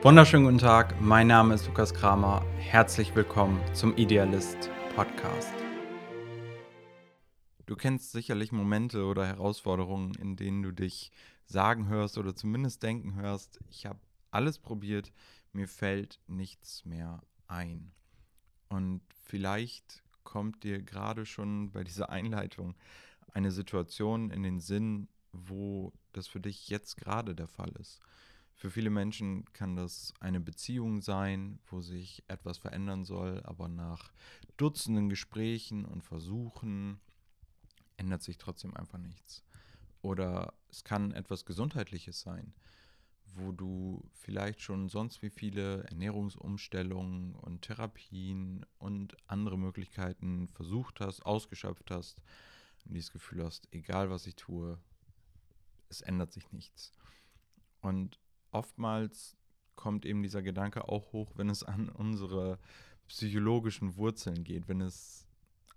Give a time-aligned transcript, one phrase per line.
[0.00, 2.46] Wunderschönen guten Tag, mein Name ist Lukas Kramer.
[2.56, 5.52] Herzlich willkommen zum Idealist Podcast.
[7.66, 11.10] Du kennst sicherlich Momente oder Herausforderungen, in denen du dich
[11.46, 13.98] sagen hörst oder zumindest denken hörst, ich habe
[14.30, 15.12] alles probiert,
[15.52, 17.90] mir fällt nichts mehr ein.
[18.68, 22.76] Und vielleicht kommt dir gerade schon bei dieser Einleitung
[23.32, 28.00] eine Situation in den Sinn, wo das für dich jetzt gerade der Fall ist.
[28.58, 34.12] Für viele Menschen kann das eine Beziehung sein, wo sich etwas verändern soll, aber nach
[34.56, 36.98] Dutzenden Gesprächen und Versuchen
[37.98, 39.44] ändert sich trotzdem einfach nichts.
[40.02, 42.52] Oder es kann etwas Gesundheitliches sein,
[43.36, 51.24] wo du vielleicht schon sonst wie viele Ernährungsumstellungen und Therapien und andere Möglichkeiten versucht hast,
[51.24, 52.20] ausgeschöpft hast
[52.86, 54.80] und dieses Gefühl hast, egal was ich tue,
[55.88, 56.92] es ändert sich nichts.
[57.80, 58.18] Und
[58.52, 59.36] oftmals
[59.76, 62.58] kommt eben dieser Gedanke auch hoch, wenn es an unsere
[63.06, 65.26] psychologischen Wurzeln geht, wenn es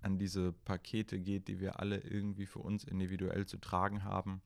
[0.01, 4.41] an diese Pakete geht, die wir alle irgendwie für uns individuell zu tragen haben.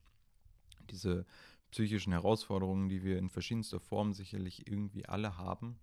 [0.90, 1.24] Diese
[1.70, 5.78] psychischen Herausforderungen, die wir in verschiedenster Form sicherlich irgendwie alle haben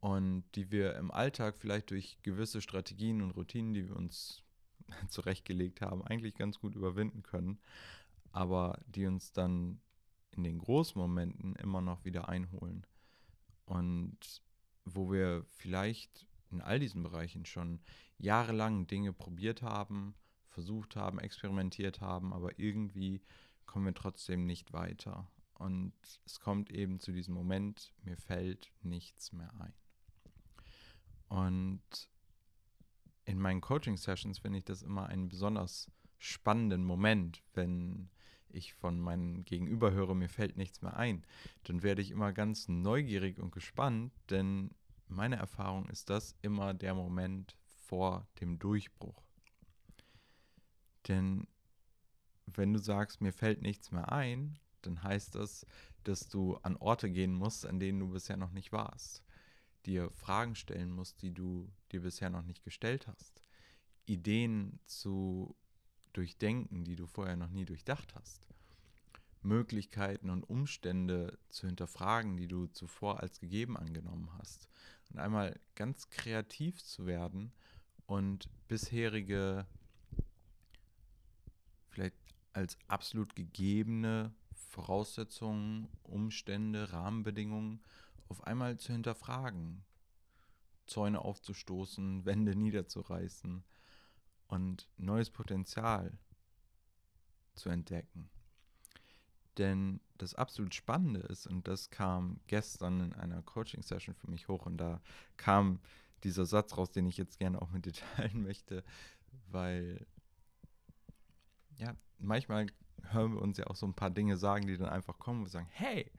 [0.00, 4.42] und die wir im Alltag vielleicht durch gewisse Strategien und Routinen, die wir uns
[5.08, 7.58] zurechtgelegt haben, eigentlich ganz gut überwinden können,
[8.32, 9.80] aber die uns dann
[10.36, 12.86] in den Großmomenten immer noch wieder einholen.
[13.64, 14.42] Und
[14.84, 17.80] wo wir vielleicht in all diesen Bereichen schon
[18.18, 20.14] jahrelang Dinge probiert haben,
[20.48, 23.22] versucht haben, experimentiert haben, aber irgendwie
[23.66, 25.28] kommen wir trotzdem nicht weiter.
[25.54, 25.94] Und
[26.26, 29.72] es kommt eben zu diesem Moment, mir fällt nichts mehr ein.
[31.28, 32.08] Und
[33.24, 38.10] in meinen Coaching-Sessions finde ich das immer einen besonders spannenden Moment, wenn
[38.54, 41.24] ich von meinem Gegenüber höre, mir fällt nichts mehr ein,
[41.64, 44.70] dann werde ich immer ganz neugierig und gespannt, denn
[45.08, 49.22] meine Erfahrung ist das immer der Moment vor dem Durchbruch.
[51.08, 51.46] Denn
[52.46, 55.66] wenn du sagst, mir fällt nichts mehr ein, dann heißt das,
[56.04, 59.22] dass du an Orte gehen musst, an denen du bisher noch nicht warst.
[59.86, 63.40] Dir Fragen stellen musst, die du dir bisher noch nicht gestellt hast.
[64.06, 65.56] Ideen zu
[66.14, 68.46] durchdenken, die du vorher noch nie durchdacht hast.
[69.42, 74.68] Möglichkeiten und Umstände zu hinterfragen, die du zuvor als gegeben angenommen hast.
[75.10, 77.52] Und einmal ganz kreativ zu werden
[78.06, 79.66] und bisherige,
[81.90, 82.16] vielleicht
[82.52, 84.32] als absolut gegebene
[84.70, 87.80] Voraussetzungen, Umstände, Rahmenbedingungen
[88.28, 89.84] auf einmal zu hinterfragen,
[90.86, 93.62] Zäune aufzustoßen, Wände niederzureißen
[94.54, 96.16] und neues Potenzial
[97.54, 98.30] zu entdecken.
[99.58, 104.66] Denn das absolut Spannende ist, und das kam gestern in einer Coaching-Session für mich hoch,
[104.66, 105.00] und da
[105.36, 105.80] kam
[106.22, 108.84] dieser Satz raus, den ich jetzt gerne auch mit dir teilen möchte,
[109.50, 110.06] weil
[111.76, 112.66] ja, manchmal
[113.10, 115.50] hören wir uns ja auch so ein paar Dinge sagen, die dann einfach kommen und
[115.50, 116.10] sagen, hey,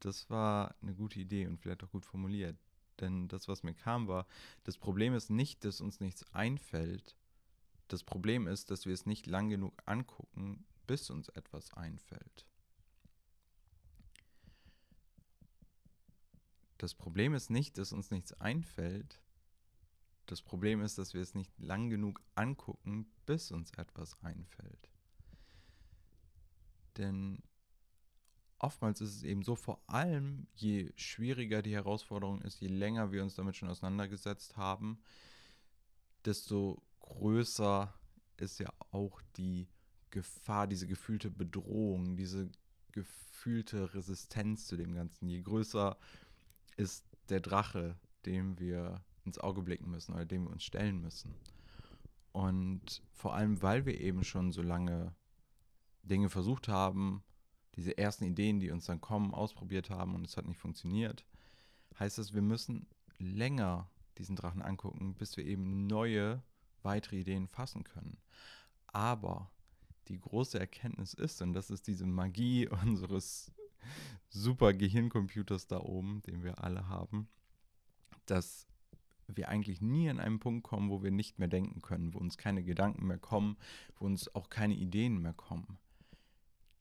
[0.00, 2.56] das war eine gute Idee und vielleicht auch gut formuliert.
[3.00, 4.26] Denn das, was mir kam, war,
[4.64, 7.17] das Problem ist nicht, dass uns nichts einfällt.
[7.88, 12.46] Das Problem ist, dass wir es nicht lang genug angucken, bis uns etwas einfällt.
[16.76, 19.20] Das Problem ist nicht, dass uns nichts einfällt.
[20.26, 24.90] Das Problem ist, dass wir es nicht lang genug angucken, bis uns etwas einfällt.
[26.98, 27.42] Denn
[28.58, 33.22] oftmals ist es eben so, vor allem je schwieriger die Herausforderung ist, je länger wir
[33.22, 35.00] uns damit schon auseinandergesetzt haben,
[36.24, 37.92] desto größer
[38.36, 39.68] ist ja auch die
[40.10, 42.50] Gefahr, diese gefühlte Bedrohung, diese
[42.92, 45.28] gefühlte Resistenz zu dem Ganzen.
[45.28, 45.96] Je größer
[46.76, 51.34] ist der Drache, dem wir ins Auge blicken müssen oder dem wir uns stellen müssen.
[52.32, 55.14] Und vor allem, weil wir eben schon so lange
[56.02, 57.22] Dinge versucht haben,
[57.76, 61.24] diese ersten Ideen, die uns dann kommen, ausprobiert haben und es hat nicht funktioniert,
[61.98, 62.86] heißt das, wir müssen
[63.18, 66.42] länger diesen Drachen angucken, bis wir eben neue,
[66.82, 68.18] weitere Ideen fassen können.
[68.86, 69.50] Aber
[70.08, 73.52] die große Erkenntnis ist, und das ist diese Magie unseres
[74.28, 77.28] super Gehirncomputers da oben, den wir alle haben,
[78.26, 78.66] dass
[79.26, 82.38] wir eigentlich nie an einen Punkt kommen, wo wir nicht mehr denken können, wo uns
[82.38, 83.56] keine Gedanken mehr kommen,
[83.96, 85.78] wo uns auch keine Ideen mehr kommen.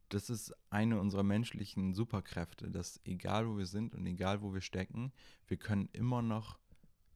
[0.10, 4.62] Das ist eine unserer menschlichen Superkräfte, dass egal wo wir sind und egal wo wir
[4.62, 5.12] stecken,
[5.48, 6.58] wir können immer noch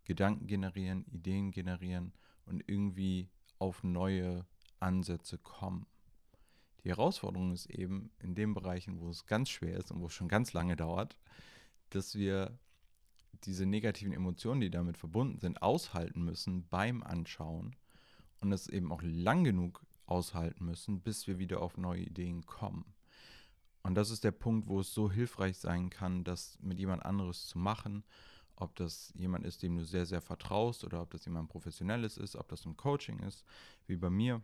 [0.03, 2.13] Gedanken generieren, Ideen generieren
[2.45, 3.29] und irgendwie
[3.59, 4.45] auf neue
[4.79, 5.85] Ansätze kommen.
[6.83, 10.13] Die Herausforderung ist eben in den Bereichen, wo es ganz schwer ist und wo es
[10.13, 11.17] schon ganz lange dauert,
[11.91, 12.57] dass wir
[13.43, 17.75] diese negativen Emotionen, die damit verbunden sind, aushalten müssen beim Anschauen
[18.39, 22.93] und es eben auch lang genug aushalten müssen, bis wir wieder auf neue Ideen kommen.
[23.83, 27.47] Und das ist der Punkt, wo es so hilfreich sein kann, das mit jemand anderes
[27.47, 28.03] zu machen.
[28.55, 32.35] Ob das jemand ist, dem du sehr, sehr vertraust oder ob das jemand Professionelles ist,
[32.35, 33.43] ob das ein Coaching ist,
[33.87, 34.41] wie bei mir,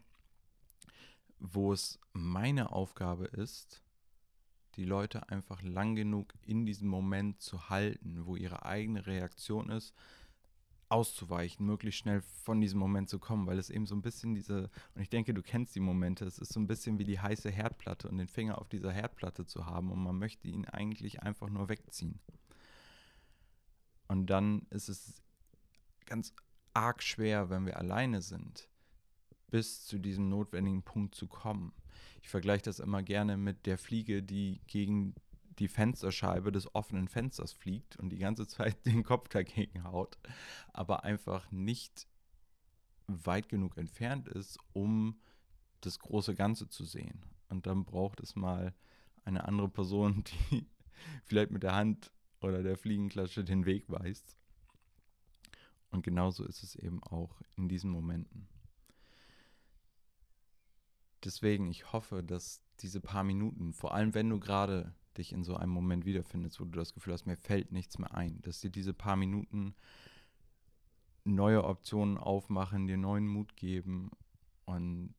[1.39, 3.83] wo es meine Aufgabe ist,
[4.75, 9.93] die Leute einfach lang genug in diesem Moment zu halten, wo ihre eigene Reaktion ist,
[10.89, 14.69] auszuweichen, möglichst schnell von diesem Moment zu kommen, weil es eben so ein bisschen diese,
[14.95, 17.49] und ich denke, du kennst die Momente, es ist so ein bisschen wie die heiße
[17.49, 21.49] Herdplatte und den Finger auf dieser Herdplatte zu haben und man möchte ihn eigentlich einfach
[21.49, 22.19] nur wegziehen.
[24.07, 25.21] Und dann ist es
[26.05, 26.33] ganz
[26.73, 28.69] arg schwer, wenn wir alleine sind,
[29.49, 31.73] bis zu diesem notwendigen Punkt zu kommen.
[32.21, 35.15] Ich vergleiche das immer gerne mit der Fliege, die gegen
[35.59, 40.17] die Fensterscheibe des offenen Fensters fliegt und die ganze Zeit den Kopf dagegen haut,
[40.73, 42.07] aber einfach nicht
[43.07, 45.19] weit genug entfernt ist, um
[45.81, 47.23] das große Ganze zu sehen.
[47.49, 48.73] Und dann braucht es mal
[49.23, 50.67] eine andere Person, die
[51.23, 52.11] vielleicht mit der Hand
[52.41, 54.37] oder der Fliegenklatsche den Weg weist.
[55.89, 58.47] Und genauso ist es eben auch in diesen Momenten.
[61.23, 65.55] Deswegen, ich hoffe, dass diese paar Minuten, vor allem wenn du gerade dich in so
[65.55, 68.69] einem Moment wiederfindest, wo du das Gefühl hast, mir fällt nichts mehr ein, dass dir
[68.69, 69.73] diese paar Minuten
[71.23, 74.11] neue Optionen aufmachen, dir neuen Mut geben
[74.65, 75.15] und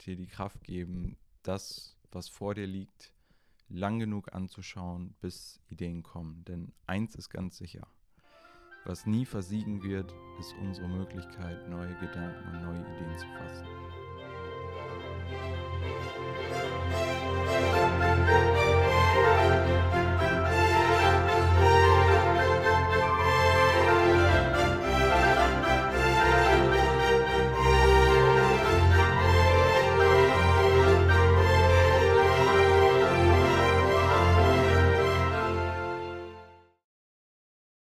[0.00, 3.12] dir die Kraft geben, das, was vor dir liegt,
[3.68, 6.44] lang genug anzuschauen, bis Ideen kommen.
[6.44, 7.86] Denn eins ist ganz sicher,
[8.84, 13.66] was nie versiegen wird, ist unsere Möglichkeit, neue Gedanken und neue Ideen zu fassen.